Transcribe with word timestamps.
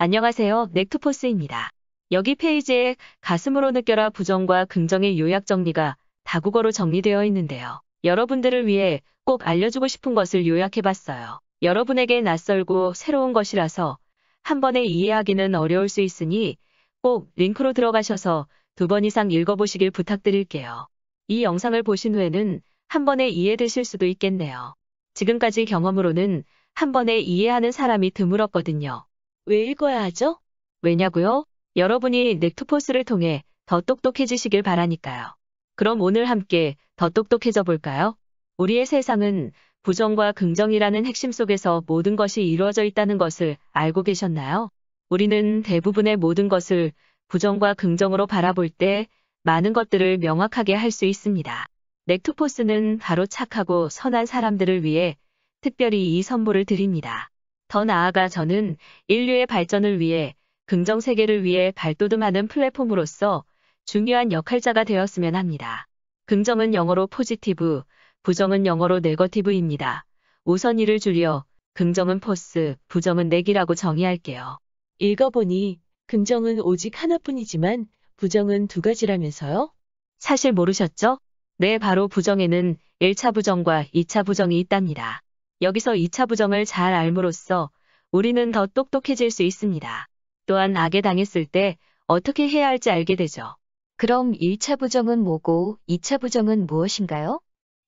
안녕하세요. 0.00 0.68
넥투포스입니다. 0.74 1.70
여기 2.12 2.36
페이지에 2.36 2.94
가슴으로 3.20 3.72
느껴라 3.72 4.10
부정과 4.10 4.64
긍정의 4.66 5.18
요약 5.18 5.44
정리가 5.44 5.96
다국어로 6.22 6.70
정리되어 6.70 7.24
있는데요. 7.24 7.80
여러분들을 8.04 8.66
위해 8.68 9.00
꼭 9.24 9.46
알려주고 9.46 9.88
싶은 9.88 10.14
것을 10.14 10.46
요약해봤어요. 10.46 11.40
여러분에게 11.62 12.20
낯설고 12.20 12.94
새로운 12.94 13.32
것이라서 13.32 13.98
한 14.44 14.60
번에 14.60 14.84
이해하기는 14.84 15.56
어려울 15.56 15.88
수 15.88 16.00
있으니 16.00 16.56
꼭 17.02 17.28
링크로 17.34 17.72
들어가셔서 17.72 18.46
두 18.76 18.86
번 18.86 19.04
이상 19.04 19.32
읽어보시길 19.32 19.90
부탁드릴게요. 19.90 20.86
이 21.26 21.42
영상을 21.42 21.82
보신 21.82 22.14
후에는 22.14 22.60
한 22.86 23.04
번에 23.04 23.28
이해되실 23.28 23.84
수도 23.84 24.06
있겠네요. 24.06 24.74
지금까지 25.14 25.64
경험으로는 25.64 26.44
한 26.74 26.92
번에 26.92 27.18
이해하는 27.18 27.72
사람이 27.72 28.12
드물었거든요. 28.12 29.07
왜 29.48 29.64
읽어야 29.64 30.02
하죠? 30.02 30.38
왜냐고요? 30.82 31.46
여러분이 31.74 32.34
넥투포스를 32.34 33.04
통해 33.04 33.42
더 33.64 33.80
똑똑해지시길 33.80 34.62
바라니까요. 34.62 35.34
그럼 35.74 36.02
오늘 36.02 36.26
함께 36.26 36.76
더 36.96 37.08
똑똑해져 37.08 37.62
볼까요? 37.62 38.14
우리의 38.58 38.84
세상은 38.84 39.52
부정과 39.84 40.32
긍정이라는 40.32 41.06
핵심 41.06 41.32
속에서 41.32 41.82
모든 41.86 42.14
것이 42.14 42.42
이루어져 42.42 42.84
있다는 42.84 43.16
것을 43.16 43.56
알고 43.72 44.02
계셨나요? 44.02 44.68
우리는 45.08 45.62
대부분의 45.62 46.18
모든 46.18 46.50
것을 46.50 46.92
부정과 47.28 47.72
긍정으로 47.72 48.26
바라볼 48.26 48.68
때 48.68 49.06
많은 49.44 49.72
것들을 49.72 50.18
명확하게 50.18 50.74
할 50.74 50.90
수 50.90 51.06
있습니다. 51.06 51.66
넥투포스는 52.04 52.98
바로 52.98 53.24
착하고 53.24 53.88
선한 53.88 54.26
사람들을 54.26 54.84
위해 54.84 55.16
특별히 55.62 56.18
이 56.18 56.22
선물을 56.22 56.66
드립니다. 56.66 57.30
더 57.68 57.84
나아가 57.84 58.28
저는 58.28 58.76
인류의 59.08 59.46
발전을 59.46 60.00
위해 60.00 60.34
긍정 60.64 61.00
세계를 61.00 61.44
위해 61.44 61.70
발돋움하는 61.76 62.48
플랫폼으로서 62.48 63.44
중요한 63.84 64.32
역할자가 64.32 64.84
되었으면 64.84 65.34
합니다. 65.34 65.86
긍정은 66.26 66.74
영어로 66.74 67.06
positive, 67.06 67.82
부정은 68.22 68.66
영어로 68.66 69.00
negative입니다. 69.00 70.04
우선 70.44 70.78
이를 70.78 70.98
줄여 70.98 71.44
긍정은 71.74 72.20
pos, 72.20 72.76
부정은 72.88 73.28
neg이라고 73.28 73.74
정의할게요. 73.74 74.58
읽어보니 74.98 75.78
긍정은 76.06 76.60
오직 76.60 77.02
하나뿐이지만 77.02 77.86
부정은 78.16 78.66
두 78.66 78.80
가지라면서요? 78.80 79.70
사실 80.18 80.52
모르셨죠? 80.52 81.18
네, 81.58 81.78
바로 81.78 82.08
부정에는 82.08 82.76
1차 83.00 83.30
부정과 83.30 83.84
2차 83.92 84.22
부정이 84.22 84.58
있답니다. 84.58 85.22
여기서 85.60 85.92
2차 85.94 86.28
부정을 86.28 86.64
잘 86.64 86.94
알므로써 86.94 87.70
우리는 88.12 88.52
더 88.52 88.66
똑똑해질 88.66 89.30
수 89.30 89.42
있습니다. 89.42 90.08
또한 90.46 90.76
악에 90.76 91.00
당했을 91.00 91.46
때 91.46 91.76
어떻게 92.06 92.48
해야 92.48 92.68
할지 92.68 92.90
알게 92.90 93.16
되죠. 93.16 93.56
그럼 93.96 94.32
1차 94.32 94.78
부정은 94.78 95.18
뭐고 95.18 95.78
2차 95.88 96.20
부정은 96.20 96.66
무엇인가요? 96.66 97.40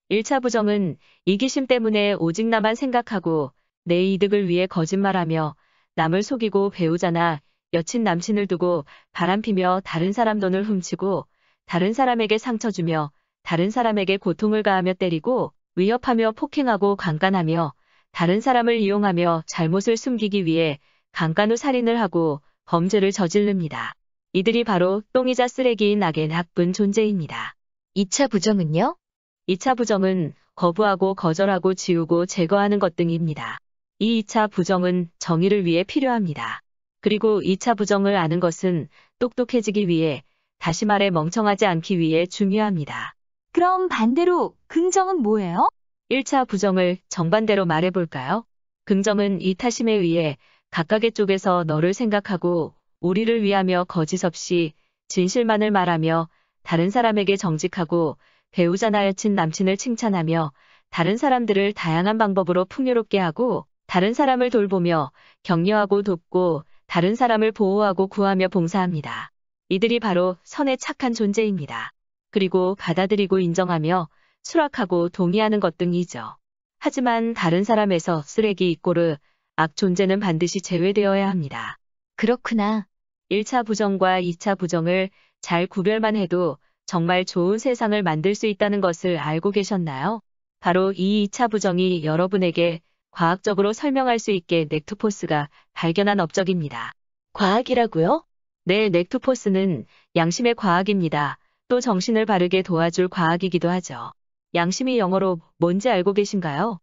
1차 0.09 0.41
부정은 0.41 0.97
이기심 1.23 1.67
때문에 1.67 2.13
오직 2.13 2.45
나만 2.45 2.75
생각하고 2.75 3.53
내 3.85 4.03
이득을 4.03 4.49
위해 4.49 4.67
거짓말하며 4.67 5.55
남을 5.95 6.23
속이고 6.23 6.71
배우자나 6.71 7.39
여친 7.73 8.03
남친을 8.03 8.47
두고 8.47 8.83
바람피며 9.13 9.81
다른 9.85 10.11
사람 10.11 10.41
돈을 10.41 10.65
훔치고 10.65 11.25
다른 11.65 11.93
사람에게 11.93 12.37
상처 12.37 12.69
주며 12.69 13.11
다른 13.43 13.69
사람에게 13.69 14.17
고통을 14.17 14.61
가하며 14.61 14.95
때리고 14.95 15.53
위협하며 15.75 16.33
폭행하고 16.33 16.95
강간하며 16.97 17.73
다른 18.11 18.41
사람을 18.41 18.77
이용하며 18.79 19.43
잘못을 19.47 19.95
숨기기 19.95 20.45
위해 20.45 20.79
강간 21.11 21.51
후 21.51 21.55
살인을 21.55 21.99
하고 21.99 22.41
범죄를 22.65 23.11
저지릅니다. 23.11 23.93
이들이 24.33 24.63
바로 24.63 25.01
똥이자 25.13 25.47
쓰레기인 25.47 26.03
악의 26.03 26.27
나쁜 26.27 26.73
존재입니다. 26.73 27.55
2차 27.95 28.29
부정은요? 28.29 28.95
2차 29.47 29.75
부정은 29.75 30.33
거부하고 30.55 31.15
거절하고 31.15 31.73
지우고 31.73 32.25
제거하는 32.25 32.79
것 32.79 32.95
등입니다. 32.95 33.57
이 33.99 34.23
2차 34.23 34.49
부정은 34.49 35.09
정의를 35.19 35.65
위해 35.65 35.83
필요합니다. 35.83 36.61
그리고 37.01 37.41
2차 37.41 37.75
부정을 37.75 38.15
아는 38.15 38.39
것은 38.39 38.87
똑똑해지기 39.19 39.87
위해 39.87 40.23
다시 40.59 40.85
말해 40.85 41.09
멍청하지 41.09 41.65
않기 41.65 41.97
위해 41.97 42.25
중요합니다. 42.25 43.15
그럼 43.53 43.89
반대로 43.89 44.55
긍정은 44.67 45.21
뭐예요? 45.21 45.67
1차 46.09 46.45
부정을 46.45 46.97
정반대로 47.09 47.65
말해볼까요? 47.65 48.45
긍정은 48.85 49.41
이 49.41 49.55
타심에 49.55 49.91
의해 49.91 50.37
각각의 50.69 51.11
쪽에서 51.11 51.65
너를 51.65 51.93
생각하고 51.93 52.73
우리를 53.01 53.43
위하며 53.43 53.85
거짓 53.89 54.23
없이 54.23 54.73
진실만을 55.09 55.69
말하며 55.69 56.29
다른 56.63 56.89
사람에게 56.89 57.35
정직하고 57.35 58.17
배우자나 58.51 59.05
여친 59.05 59.35
남친을 59.35 59.75
칭찬하며 59.75 60.53
다른 60.89 61.17
사람들을 61.17 61.73
다양한 61.73 62.17
방법으로 62.17 62.63
풍요롭게 62.65 63.19
하고 63.19 63.65
다른 63.85 64.13
사람을 64.13 64.49
돌보며 64.49 65.11
격려하고 65.43 66.03
돕고 66.03 66.63
다른 66.87 67.15
사람을 67.15 67.51
보호하고 67.51 68.07
구하며 68.07 68.47
봉사합니다. 68.47 69.31
이들이 69.67 69.99
바로 69.99 70.37
선의 70.43 70.77
착한 70.77 71.13
존재입니다. 71.13 71.91
그리고 72.31 72.75
받아들이고 72.75 73.39
인정하며 73.39 74.07
수락하고 74.43 75.09
동의하는 75.09 75.59
것 75.59 75.77
등이죠. 75.77 76.35
하지만 76.79 77.33
다른 77.33 77.63
사람에서 77.63 78.23
쓰레기 78.23 78.71
이꼬르 78.71 79.17
악 79.55 79.75
존재는 79.75 80.19
반드시 80.19 80.61
제외되어야 80.61 81.29
합니다. 81.29 81.77
그렇구나. 82.15 82.87
1차 83.29 83.63
부정과 83.63 84.19
2차 84.21 84.55
부정을 84.55 85.09
잘 85.41 85.67
구별만 85.67 86.15
해도 86.15 86.57
정말 86.85 87.23
좋은 87.23 87.57
세상을 87.57 88.01
만들 88.03 88.35
수 88.35 88.47
있다는 88.47 88.81
것을 88.81 89.17
알고 89.17 89.51
계셨나요? 89.51 90.21
바로 90.59 90.91
이 90.91 91.27
2차 91.27 91.47
부정이 91.47 92.03
여러분에게 92.03 92.81
과학적으로 93.11 93.73
설명할 93.73 94.19
수 94.19 94.31
있게 94.31 94.67
넥투포스가 94.69 95.49
발견한 95.73 96.19
업적입니다. 96.19 96.93
과학이라고요? 97.33 98.25
네, 98.65 98.89
넥투포스는 98.89 99.85
양심의 100.15 100.55
과학입니다. 100.55 101.37
또 101.71 101.79
정신을 101.79 102.25
바르게 102.25 102.63
도와줄 102.63 103.07
과학이기도 103.07 103.69
하죠. 103.69 104.11
양심이 104.53 104.99
영어로 104.99 105.39
뭔지 105.57 105.89
알고 105.89 106.11
계신가요? 106.11 106.81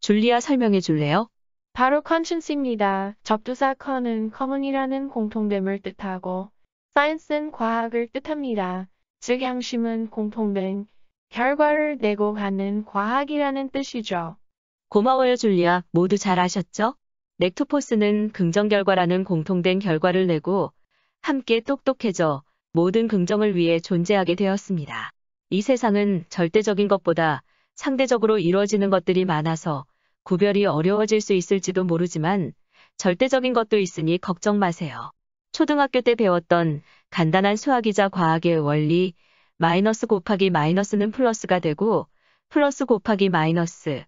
줄리아 0.00 0.40
설명해 0.40 0.80
줄래요? 0.80 1.28
바로 1.74 2.00
conscience입니다. 2.02 3.14
접두사 3.24 3.74
con은 3.74 4.30
common이라는 4.34 5.10
공통됨을 5.10 5.82
뜻하고 5.82 6.48
science는 6.96 7.52
과학을 7.52 8.08
뜻합니다. 8.08 8.88
즉 9.20 9.42
양심은 9.42 10.08
공통된 10.08 10.86
결과를 11.28 11.98
내고 11.98 12.32
가는 12.32 12.86
과학이라는 12.86 13.68
뜻이죠. 13.68 14.36
고마워요, 14.88 15.36
줄리아. 15.36 15.82
모두 15.92 16.16
잘 16.16 16.38
아셨죠? 16.38 16.94
넥토포스는 17.36 18.32
긍정 18.32 18.68
결과라는 18.68 19.24
공통된 19.24 19.78
결과를 19.78 20.26
내고 20.26 20.72
함께 21.20 21.60
똑똑해져 21.60 22.42
모든 22.74 23.06
긍정을 23.06 23.54
위해 23.54 23.80
존재하게 23.80 24.34
되었습니다. 24.34 25.12
이 25.50 25.60
세상은 25.60 26.24
절대적인 26.30 26.88
것보다 26.88 27.42
상대적으로 27.74 28.38
이루어지는 28.38 28.88
것들이 28.88 29.26
많아서 29.26 29.84
구별이 30.22 30.64
어려워질 30.64 31.20
수 31.20 31.34
있을지도 31.34 31.84
모르지만 31.84 32.54
절대적인 32.96 33.52
것도 33.52 33.78
있으니 33.78 34.16
걱정 34.16 34.58
마세요. 34.58 35.10
초등학교 35.52 36.00
때 36.00 36.14
배웠던 36.14 36.80
간단한 37.10 37.56
수학이자 37.56 38.08
과학의 38.08 38.60
원리 38.60 39.12
마이너스 39.58 40.06
곱하기 40.06 40.48
마이너스는 40.48 41.10
플러스가 41.10 41.58
되고 41.58 42.06
플러스 42.48 42.86
곱하기 42.86 43.28
마이너스 43.28 44.02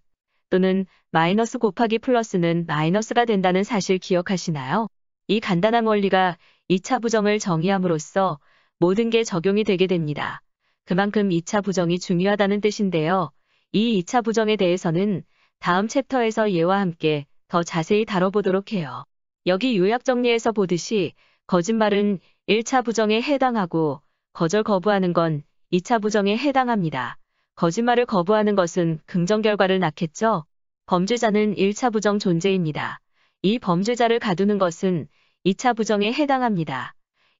또는 0.49 0.87
마이너스 1.11 1.59
곱하기 1.59 1.99
플러스는 1.99 2.65
마이너스가 2.65 3.25
된다는 3.25 3.63
사실 3.63 3.99
기억하시나요? 3.99 4.87
이 5.27 5.39
간단한 5.39 5.85
원리가 5.85 6.37
2차 6.67 6.99
부정을 6.99 7.37
정의함으로써 7.37 8.39
모든 8.79 9.09
게 9.09 9.23
적용이 9.23 9.63
되게 9.63 9.87
됩니다. 9.87 10.41
그만큼 10.85 11.29
2차 11.29 11.63
부정이 11.63 11.99
중요하다는 11.99 12.61
뜻인데요. 12.61 13.31
이 13.71 14.01
2차 14.01 14.23
부정에 14.23 14.55
대해서는 14.55 15.23
다음 15.59 15.87
챕터에서 15.87 16.51
예와 16.51 16.79
함께 16.79 17.25
더 17.47 17.63
자세히 17.63 18.05
다뤄보도록 18.05 18.73
해요. 18.73 19.05
여기 19.45 19.77
요약 19.77 20.03
정리에서 20.03 20.51
보듯이 20.51 21.13
거짓말은 21.47 22.19
1차 22.47 22.83
부정에 22.83 23.21
해당하고 23.21 24.01
거절 24.33 24.63
거부하는 24.63 25.13
건 25.13 25.43
2차 25.71 26.01
부정에 26.01 26.35
해당합니다. 26.37 27.17
거짓말을 27.55 28.05
거부하는 28.05 28.55
것은 28.55 28.99
긍정 29.05 29.41
결과를 29.41 29.79
낳겠죠? 29.79 30.45
범죄자는 30.87 31.55
1차 31.55 31.93
부정 31.93 32.19
존재입니다. 32.19 32.99
이 33.43 33.59
범죄자를 33.59 34.19
가두는 34.19 34.57
것은 34.57 35.07
2차 35.45 35.77
부정에 35.77 36.11
해당합니다. 36.11 36.94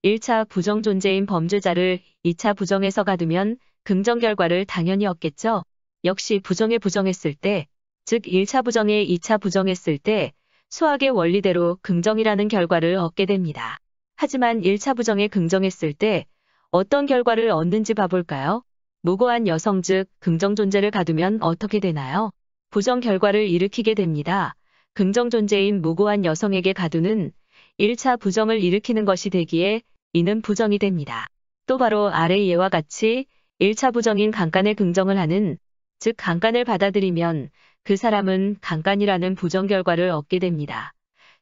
1차 0.06 0.48
부정 0.48 0.84
존재인 0.84 1.26
범죄자를 1.26 2.00
2차 2.24 2.56
부정에서 2.56 3.04
가두면 3.04 3.58
긍정 3.84 4.20
결과를 4.20 4.66
당연히 4.66 5.08
얻겠죠? 5.08 5.64
역시 6.04 6.40
부정에 6.44 6.78
부정했을 6.78 7.34
때, 7.34 7.66
즉 8.06 8.22
1차 8.22 8.64
부정에 8.64 9.04
2차 9.04 9.42
부정했을 9.42 9.98
때 9.98 10.32
수학의 10.70 11.10
원리대로 11.10 11.80
긍정이라는 11.82 12.50
결과를 12.50 12.98
얻게 12.98 13.26
됩니다. 13.26 13.80
하지만 14.16 14.62
1차 14.62 14.96
부정에 14.96 15.28
긍정했을 15.28 15.94
때 15.94 16.28
어떤 16.70 17.08
결과를 17.08 17.50
얻는지 17.50 17.96
봐볼까요? 17.96 18.62
무고한 19.02 19.48
여성 19.48 19.82
즉 19.82 20.06
긍정 20.20 20.56
존재를 20.56 20.92
가두면 20.92 21.40
어떻게 21.42 21.80
되나요? 21.80 22.30
부정 22.70 23.00
결과를 23.00 23.50
일으키게 23.50 23.96
됩니다. 23.96 24.54
긍정 24.94 25.32
존재인 25.32 25.82
무고한 25.82 26.26
여성에게 26.26 26.74
가두는 26.74 27.32
1차 27.80 28.20
부정을 28.20 28.62
일으키는 28.62 29.04
것이 29.06 29.32
되기에 29.32 29.82
이는 30.16 30.42
부정이 30.42 30.80
됩니다. 30.80 31.28
또 31.68 31.78
바로 31.78 32.08
아래 32.10 32.46
예와 32.46 32.70
같이 32.70 33.26
1차 33.60 33.92
부정인 33.92 34.32
강간에 34.32 34.74
긍정을 34.74 35.18
하는 35.18 35.58
즉 36.00 36.16
강간을 36.18 36.64
받아들이면 36.64 37.50
그 37.84 37.98
사람은 37.98 38.56
강간이라는 38.62 39.36
부정 39.36 39.68
결과를 39.68 40.10
얻게 40.12 40.40
됩니다. 40.40 40.94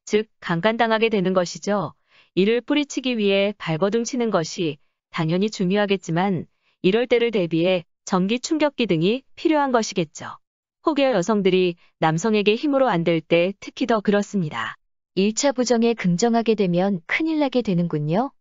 즉 0.05 0.27
강간당하게 0.39 1.09
되는 1.09 1.33
것이죠. 1.33 1.93
이를 2.33 2.61
뿌리치기 2.61 3.19
위해 3.19 3.53
발버둥 3.59 4.05
치는 4.05 4.31
것이 4.31 4.77
당연히 5.11 5.51
중요하겠지만 5.51 6.47
이럴 6.81 7.05
때를 7.05 7.29
대비해 7.29 7.83
전기 8.05 8.39
충격기 8.39 8.87
등이 8.87 9.21
필요한 9.35 9.71
것이겠죠. 9.71 10.35
혹여 10.87 11.11
여성들이 11.13 11.75
남성에게 11.99 12.55
힘으로 12.55 12.89
안 12.89 13.03
될 13.03 13.21
때 13.21 13.53
특히 13.59 13.85
더 13.85 14.01
그렇습니다. 14.01 14.75
1차 15.15 15.51
부정에 15.51 15.93
긍정하게 15.93 16.55
되면 16.55 17.01
큰일 17.05 17.37
나게 17.39 17.61
되는군요. 17.61 18.31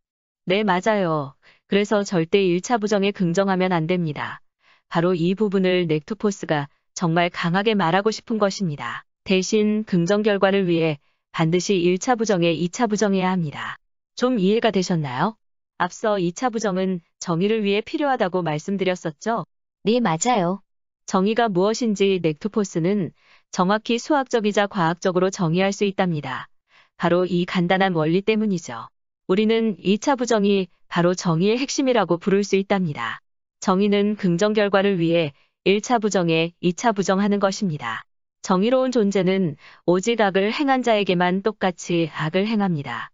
네, 0.44 0.65
맞아요. 0.65 1.35
그래서 1.69 2.03
절대 2.03 2.43
1차 2.43 2.79
부정에 2.79 3.12
긍정하면 3.12 3.73
안 3.73 3.87
됩니다. 3.87 4.41
바로 4.89 5.15
이 5.15 5.35
부분을 5.35 5.87
넥토포스가 5.87 6.69
정말 6.94 7.31
강하게 7.31 7.75
말하고 7.75 8.11
싶은 8.11 8.39
것입니다. 8.39 9.05
대신 9.25 9.85
긍정 9.85 10.23
결과를 10.23 10.67
위해 10.69 10.99
반드시 11.31 11.77
1차 11.77 12.17
부정에 12.17 12.53
2차 12.53 12.89
부정해야 12.89 13.31
합니다. 13.31 13.77
좀 14.17 14.39
이해가 14.39 14.73
되셨나요? 14.73 15.37
앞서 15.79 16.19
2차 16.19 16.50
부정은 16.50 17.00
정의를 17.21 17.62
위해 17.62 17.81
필요하다고 17.81 18.43
말씀드렸었죠? 18.43 19.47
네, 19.85 20.00
맞아요. 20.00 20.61
정의가 21.06 21.49
무엇인지 21.50 22.19
넥토포스는 22.21 23.12
정확히 23.53 23.99
수학적이자 23.99 24.67
과학적으로 24.67 25.31
정의할 25.31 25.73
수 25.73 25.85
있답니다. 25.85 26.49
바로 26.97 27.25
이 27.25 27.44
간단한 27.44 27.94
원리 27.94 28.23
때문이죠. 28.23 28.89
우리는 29.32 29.79
2차 29.79 30.19
부정이 30.19 30.69
바로 30.88 31.14
정의의 31.14 31.56
핵심이라고 31.56 32.19
부를 32.19 32.44
수 32.44 32.55
있답니다. 32.56 33.19
정의는 33.61 34.17
긍정 34.17 34.52
결과를 34.52 34.99
위해 34.99 35.32
1차 35.64 36.02
부정에 36.02 36.52
2차 36.62 36.94
부정하는 36.94 37.40
것입니다. 37.40 38.05
정의로운 38.43 38.93
존재는 38.93 39.56
오직 39.87 40.20
악을 40.20 40.52
행한 40.52 40.82
자에게만 40.82 41.40
똑같이 41.40 42.11
악을 42.12 42.46
행합니다. 42.46 43.11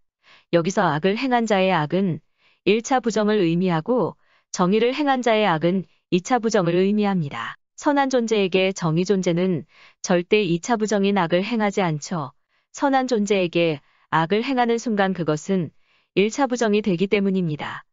여기서 0.52 0.82
악을 0.82 1.16
행한 1.18 1.46
자의 1.46 1.70
악은 1.72 2.18
1차 2.66 3.00
부정을 3.00 3.38
의미하고 3.38 4.16
정의를 4.50 4.94
행한 4.94 5.22
자의 5.22 5.46
악은 5.46 5.84
2차 6.10 6.42
부정을 6.42 6.74
의미합니다. 6.74 7.54
선한 7.76 8.10
존재에게 8.10 8.72
정의 8.72 9.04
존재는 9.04 9.64
절대 10.02 10.44
2차 10.44 10.80
부정인 10.80 11.16
악을 11.16 11.44
행하지 11.44 11.80
않죠. 11.80 12.32
선한 12.72 13.06
존재에게 13.06 13.80
악을 14.10 14.42
행하는 14.42 14.78
순간 14.78 15.12
그것은 15.12 15.70
1차 16.16 16.48
부정이 16.48 16.82
되기 16.82 17.06
때문입니다. 17.06 17.84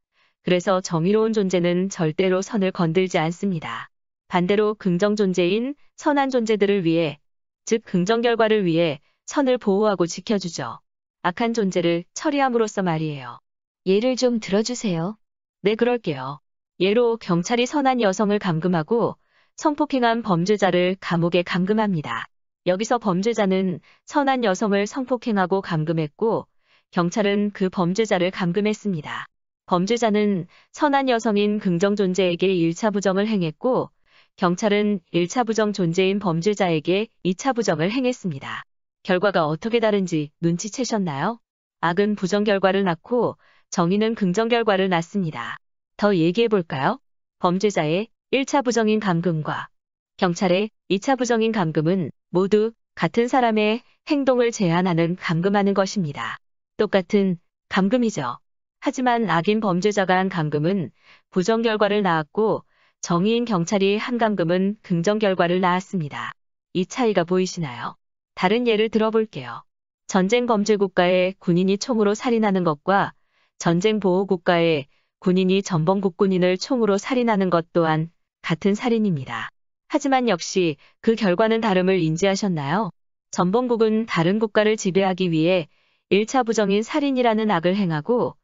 그래서 0.43 0.81
정의로운 0.81 1.33
존재는 1.33 1.89
절대로 1.89 2.41
선을 2.41 2.71
건들지 2.71 3.17
않습니다. 3.17 3.89
반대로 4.27 4.75
긍정 4.75 5.15
존재인 5.15 5.75
선한 5.95 6.29
존재들을 6.29 6.85
위해, 6.85 7.19
즉 7.65 7.81
긍정 7.85 8.21
결과를 8.21 8.65
위해 8.65 8.99
선을 9.25 9.57
보호하고 9.57 10.05
지켜주죠. 10.05 10.79
악한 11.23 11.53
존재를 11.53 12.03
처리함으로써 12.13 12.83
말이에요. 12.83 13.39
예를 13.85 14.15
좀 14.15 14.39
들어주세요. 14.39 15.17
네, 15.61 15.75
그럴게요. 15.75 16.39
예로 16.79 17.17
경찰이 17.17 17.65
선한 17.65 18.01
여성을 18.01 18.37
감금하고 18.37 19.15
성폭행한 19.55 20.21
범죄자를 20.21 20.97
감옥에 20.99 21.41
감금합니다. 21.41 22.27
여기서 22.67 22.97
범죄자는 22.97 23.79
선한 24.05 24.43
여성을 24.43 24.85
성폭행하고 24.85 25.61
감금했고 25.61 26.47
경찰은 26.91 27.51
그 27.51 27.69
범죄자를 27.69 28.31
감금했습니다. 28.31 29.25
범죄자는 29.65 30.47
선한 30.71 31.09
여성인 31.09 31.59
긍정 31.59 31.95
존재에게 31.95 32.47
1차 32.47 32.93
부정을 32.93 33.27
행했고 33.27 33.89
경찰은 34.37 34.99
1차 35.13 35.45
부정 35.45 35.73
존재인 35.73 36.19
범죄자에게 36.19 37.07
2차 37.23 37.55
부정을 37.55 37.91
행했습니다. 37.91 38.63
결과가 39.03 39.47
어떻게 39.47 39.79
다른지 39.79 40.31
눈치채셨나요? 40.41 41.39
악은 41.81 42.15
부정 42.15 42.43
결과를 42.43 42.83
낳고 42.83 43.37
정의는 43.69 44.15
긍정 44.15 44.47
결과를 44.47 44.89
낳습니다. 44.89 45.57
더 45.97 46.15
얘기해 46.15 46.47
볼까요? 46.47 46.99
범죄자의 47.39 48.07
1차 48.31 48.63
부정인 48.63 48.99
감금과 48.99 49.69
경찰의 50.17 50.69
2차 50.89 51.17
부정인 51.17 51.51
감금은 51.51 52.11
모두 52.29 52.71
같은 52.95 53.27
사람의 53.27 53.81
행동을 54.07 54.51
제한하는 54.51 55.15
감금하는 55.15 55.73
것입니다. 55.73 56.37
똑같은 56.77 57.37
감금이죠. 57.69 58.37
하지만 58.79 59.29
악인 59.29 59.59
범죄자가 59.59 60.17
한 60.17 60.29
감금은 60.29 60.91
부정 61.29 61.61
결과를 61.61 62.03
낳았고 62.03 62.63
정의인 63.01 63.45
경찰이 63.45 63.97
한 63.97 64.17
감금은 64.17 64.77
긍정 64.81 65.19
결과를 65.19 65.61
낳았습니다. 65.61 66.33
이 66.73 66.85
차이가 66.85 67.23
보이시나요? 67.23 67.95
다른 68.33 68.67
예를 68.67 68.89
들어볼게요. 68.89 69.63
전쟁 70.07 70.45
범죄 70.45 70.75
국가의 70.75 71.35
군인이 71.39 71.77
총으로 71.77 72.13
살인하는 72.13 72.63
것과 72.63 73.13
전쟁 73.57 73.99
보호 73.99 74.25
국가의 74.25 74.87
군인이 75.19 75.63
전범국 75.63 76.17
군인을 76.17 76.57
총으로 76.57 76.97
살인하는 76.97 77.49
것 77.49 77.71
또한 77.73 78.11
같은 78.41 78.75
살인입니다. 78.75 79.49
하지만 79.87 80.29
역시 80.29 80.75
그 81.01 81.15
결과는 81.15 81.61
다름을 81.61 81.99
인지하셨나요? 81.99 82.91
전범국은 83.31 84.05
다른 84.05 84.39
국가를 84.39 84.77
지배하기 84.77 85.31
위해 85.31 85.67
1차 86.11 86.45
부정인 86.45 86.83
살인이라는 86.83 87.49
악을 87.49 87.75
행하고 87.75 88.35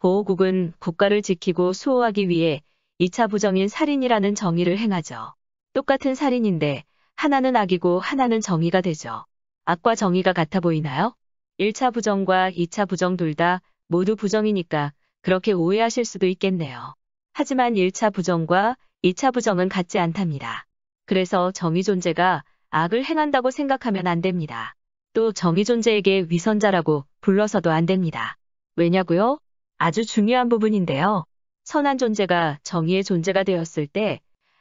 보호국은 0.00 0.74
국가를 0.78 1.22
지키고 1.22 1.72
수호하기 1.72 2.28
위해 2.28 2.60
2차 3.00 3.30
부정인 3.30 3.68
살인이라는 3.68 4.34
정의를 4.34 4.76
행하죠. 4.76 5.32
똑같은 5.72 6.14
살인인데 6.14 6.84
하나는 7.14 7.56
악이고 7.56 8.00
하나는 8.00 8.42
정의가 8.42 8.82
되죠. 8.82 9.24
악과 9.64 9.94
정의가 9.94 10.34
같아 10.34 10.60
보이나요? 10.60 11.14
1차 11.58 11.90
부정과 11.90 12.50
2차 12.50 12.86
부정 12.86 13.16
둘 13.16 13.34
다 13.34 13.62
모두 13.88 14.14
부정이니까 14.14 14.92
그렇게 15.22 15.52
오해하실 15.52 16.04
수도 16.04 16.26
있겠네요. 16.26 16.94
하지만 17.32 17.74
1차 17.74 18.12
부정과 18.12 18.76
2차 19.02 19.32
부정은 19.32 19.70
같지 19.70 19.98
않답니다. 19.98 20.66
그래서 21.06 21.50
정의 21.50 21.82
존재가 21.82 22.44
악을 22.68 23.06
행한다고 23.06 23.50
생각하면 23.50 24.06
안 24.06 24.20
됩니다. 24.20 24.74
또 25.16 25.32
정의 25.32 25.64
존재에게 25.64 26.26
위선자라고 26.28 27.06
불러서도 27.26 27.72
안 27.72 27.86
됩니다. 27.86 28.36
왜냐고요? 28.76 29.40
아주 29.78 30.04
중요한 30.06 30.48
부분인데요. 30.48 31.24
선한 31.64 31.98
존재가 31.98 32.60
정의의 32.62 33.02
존재가 33.02 33.42
되었을 33.42 33.88
때 33.88 34.20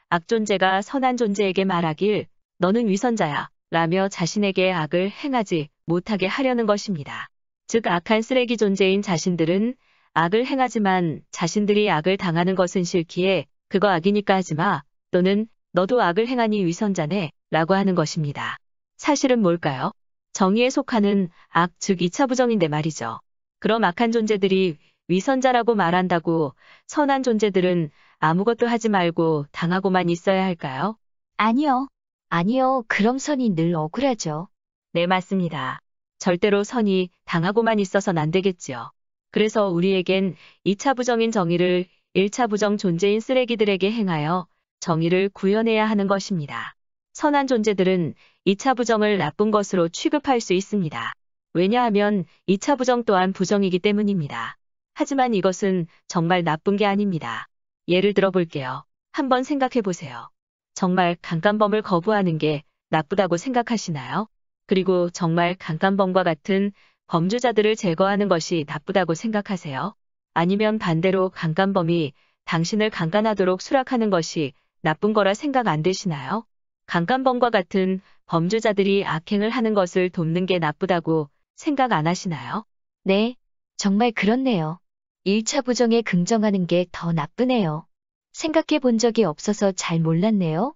악존재가 0.10 0.82
선한 0.82 1.18
존재에게 1.18 1.64
말하길 1.64 2.26
너는 2.58 2.88
위선자야 2.88 3.50
라며 3.70 4.10
자신에게 4.10 4.72
악을 4.72 5.12
행하지 5.12 5.70
못하게 5.86 6.26
하려는 6.26 6.66
것입니다. 6.66 7.30
즉 7.68 7.86
악한 7.86 8.24
쓰레기 8.24 8.58
존재인 8.58 9.04
자신들은 9.04 9.76
악을 10.16 10.48
행하지만 10.48 11.22
자신들이 11.30 11.92
악을 11.92 12.18
당하는 12.18 12.56
것은 12.56 12.84
싫기에 12.84 13.46
그거 13.68 13.90
악이니까 13.90 14.38
하지마 14.38 14.82
또는 15.12 15.46
너도 15.72 16.02
악을 16.02 16.28
행하니 16.28 16.66
위선자네 16.66 17.30
라고 17.52 17.76
하는 17.76 17.94
것입니다. 17.94 18.58
사실은 18.98 19.44
뭘까요? 19.44 19.92
정의에 20.36 20.70
속하는 20.70 21.30
악, 21.48 21.72
즉 21.80 22.02
2차 22.02 22.28
부정인데 22.28 22.68
말이죠. 22.68 23.22
그럼 23.60 23.86
악한 23.86 24.12
존재들이 24.12 24.78
위선자라고 25.08 25.76
말한다고 25.76 26.54
선한 26.88 27.24
존재들은 27.24 27.90
아무것도 28.20 28.68
하지 28.68 28.90
말고 28.90 29.46
당하고만 29.54 30.10
있어야 30.10 30.44
할까요? 30.44 30.98
아니요. 31.38 31.88
아니요. 32.28 32.84
그럼 32.90 33.18
선이 33.18 33.52
늘 33.56 33.74
억울하죠. 33.76 34.50
네, 34.92 35.08
맞습니다. 35.08 35.80
절대로 36.20 36.66
선이 36.66 37.12
당하고만 37.24 37.80
있어선 37.80 38.18
안 38.18 38.30
되겠지요. 38.32 38.92
그래서 39.32 39.70
우리에겐 39.70 40.36
2차 40.66 40.96
부정인 40.96 41.32
정의를 41.32 41.86
1차 42.14 42.48
부정 42.48 42.76
존재인 42.76 43.22
쓰레기들에게 43.22 43.90
행하여 43.90 44.48
정의를 44.82 45.30
구현해야 45.30 45.86
하는 45.86 46.08
것입니다. 46.08 46.75
선한 47.16 47.48
존재들은 47.48 48.14
2차 48.46 48.74
부정을 48.74 49.18
나쁜 49.18 49.50
것으로 49.50 49.88
취급할 49.88 50.42
수 50.42 50.52
있습니다. 50.52 51.14
왜냐하면 51.54 52.26
2차 52.46 52.76
부정 52.76 53.06
또한 53.06 53.32
부정이기 53.32 53.80
때문입니다. 53.80 54.58
하지만 54.94 55.34
이것은 55.34 55.88
정말 56.10 56.44
나쁜 56.44 56.76
게 56.76 56.86
아닙니다. 56.86 57.48
예를 57.88 58.14
들어 58.14 58.32
볼게요. 58.32 58.84
한번 59.14 59.44
생각해 59.44 59.82
보세요. 59.82 60.30
정말 60.74 61.16
강간범을 61.22 61.84
거부하는 61.84 62.38
게 62.38 62.64
나쁘다고 62.90 63.38
생각하시나요? 63.38 64.28
그리고 64.68 65.10
정말 65.10 65.56
강간범과 65.56 66.24
같은 66.24 66.74
범죄자들을 67.08 67.78
제거하는 67.78 68.28
것이 68.28 68.66
나쁘다고 68.68 69.14
생각하세요? 69.14 69.96
아니면 70.34 70.80
반대로 70.80 71.30
강간범이 71.30 72.12
당신을 72.44 72.90
강간하도록 72.90 73.62
수락하는 73.62 74.10
것이 74.10 74.52
나쁜 74.82 75.14
거라 75.14 75.34
생각 75.34 75.70
안 75.70 75.82
되시나요? 75.82 76.46
강간범과 76.88 77.50
같은 77.50 78.02
범죄자들이 78.26 79.06
악행을 79.06 79.50
하는 79.50 79.74
것을 79.74 80.10
돕는 80.10 80.46
게 80.46 80.60
나쁘다고 80.60 81.30
생각 81.56 81.92
안 81.92 82.08
하시나요? 82.08 82.66
네, 83.04 83.36
정말 83.78 84.12
그렇네요. 84.12 84.80
1차 85.24 85.62
부정에 85.62 86.02
긍정하는 86.02 86.68
게 86.68 86.86
더 86.92 87.12
나쁘네요. 87.12 87.88
생각해 88.34 88.80
본 88.80 88.98
적이 88.98 89.24
없어서 89.24 89.72
잘 89.72 90.00
몰랐네요. 90.00 90.76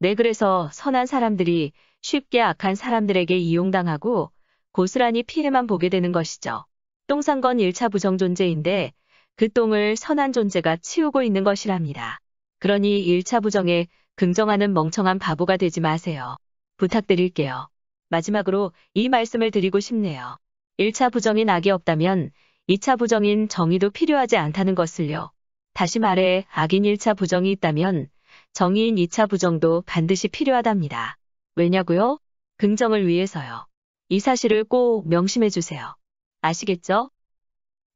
네, 0.00 0.14
그래서 0.14 0.70
선한 0.72 1.06
사람들이 1.06 1.72
쉽게 2.02 2.40
악한 2.40 2.74
사람들에게 2.74 3.36
이용당하고 3.36 4.30
고스란히 4.72 5.22
피해만 5.24 5.66
보게 5.66 5.88
되는 5.88 6.12
것이죠. 6.12 6.64
똥싼건 7.08 7.58
1차 7.58 7.88
부정 7.88 8.18
존재인데 8.18 8.92
그 9.36 9.50
똥을 9.50 9.96
선한 9.96 10.32
존재가 10.32 10.76
치우고 10.76 11.22
있는 11.22 11.42
것이랍니다. 11.44 12.20
그러니 12.60 13.00
1차 13.00 13.40
부정에 13.40 13.88
긍정하는 14.18 14.72
멍청한 14.72 15.20
바보가 15.20 15.56
되지 15.56 15.80
마세요. 15.80 16.36
부탁드릴게요. 16.76 17.68
마지막으로 18.08 18.72
이 18.92 19.08
말씀을 19.08 19.52
드리고 19.52 19.78
싶네요. 19.78 20.36
1차 20.76 21.08
부정인 21.08 21.48
악이 21.48 21.70
없다면 21.70 22.32
2차 22.66 22.96
부정인 22.96 23.48
정의도 23.48 23.90
필요하지 23.90 24.36
않다는 24.36 24.74
것을요. 24.74 25.30
다시 25.72 26.00
말해 26.00 26.46
악인 26.50 26.82
1차 26.82 27.14
부정이 27.14 27.52
있다면 27.52 28.08
정의인 28.54 28.96
2차 28.96 29.28
부정도 29.28 29.84
반드시 29.86 30.26
필요하답니다. 30.26 31.16
왜냐고요? 31.54 32.18
긍정을 32.56 33.06
위해서요. 33.06 33.68
이 34.08 34.18
사실을 34.18 34.64
꼭 34.64 35.06
명심해 35.08 35.48
주세요. 35.48 35.94
아시겠죠? 36.40 37.12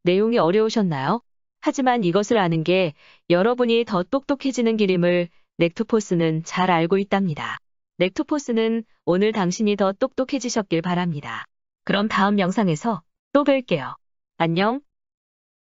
내용이 0.05 0.39
어려우셨나요? 0.39 1.21
하지만 1.61 2.05
이것을 2.05 2.39
아는 2.39 2.63
게 2.63 2.95
여러분이 3.29 3.87
더 3.87 4.05
똑똑해지는 4.05 4.77
길임을 4.77 5.29
넥투포스는 5.57 6.45
잘 6.45 6.71
알고 6.71 6.99
있답니다. 6.99 7.59
넥투포스는 7.99 8.85
오늘 9.05 9.33
당신이 9.33 9.77
더 9.77 9.93
똑똑해지셨길 9.93 10.83
바랍니다. 10.83 11.45
그럼 11.85 12.09
다음 12.09 12.39
영상에서 12.39 13.03
또 13.33 13.45
뵐게요. 13.45 13.95
안녕. 14.39 14.81